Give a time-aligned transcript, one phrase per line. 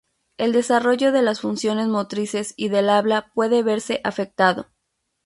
[0.39, 4.65] El desarrollo de las funciones motrices y del habla puede verse afectado.